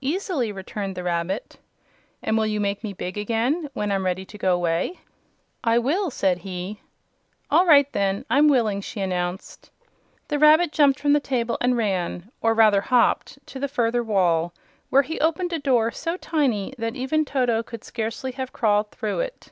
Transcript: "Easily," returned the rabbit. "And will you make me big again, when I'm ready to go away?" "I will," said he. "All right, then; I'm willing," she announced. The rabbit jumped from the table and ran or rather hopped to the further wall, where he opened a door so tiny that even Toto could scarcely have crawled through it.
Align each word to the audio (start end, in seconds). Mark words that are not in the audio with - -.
"Easily," 0.00 0.52
returned 0.52 0.94
the 0.96 1.02
rabbit. 1.02 1.58
"And 2.22 2.38
will 2.38 2.46
you 2.46 2.60
make 2.60 2.82
me 2.82 2.94
big 2.94 3.18
again, 3.18 3.68
when 3.74 3.92
I'm 3.92 4.06
ready 4.06 4.24
to 4.24 4.38
go 4.38 4.54
away?" 4.54 5.00
"I 5.62 5.78
will," 5.78 6.10
said 6.10 6.38
he. 6.38 6.80
"All 7.50 7.66
right, 7.66 7.86
then; 7.92 8.24
I'm 8.30 8.48
willing," 8.48 8.80
she 8.80 9.02
announced. 9.02 9.70
The 10.28 10.38
rabbit 10.38 10.72
jumped 10.72 10.98
from 10.98 11.12
the 11.12 11.20
table 11.20 11.58
and 11.60 11.76
ran 11.76 12.30
or 12.40 12.54
rather 12.54 12.80
hopped 12.80 13.38
to 13.48 13.58
the 13.60 13.68
further 13.68 14.02
wall, 14.02 14.54
where 14.88 15.02
he 15.02 15.20
opened 15.20 15.52
a 15.52 15.58
door 15.58 15.90
so 15.90 16.16
tiny 16.16 16.72
that 16.78 16.96
even 16.96 17.26
Toto 17.26 17.62
could 17.62 17.84
scarcely 17.84 18.32
have 18.32 18.54
crawled 18.54 18.92
through 18.92 19.20
it. 19.20 19.50